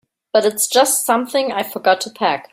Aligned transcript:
But 0.33 0.45
it's 0.45 0.65
just 0.65 1.05
something 1.05 1.51
I 1.51 1.61
forgot 1.61 2.01
to 2.01 2.09
pack. 2.09 2.49